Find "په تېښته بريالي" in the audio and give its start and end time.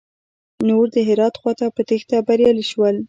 1.75-2.65